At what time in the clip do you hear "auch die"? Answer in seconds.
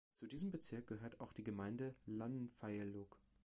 1.21-1.43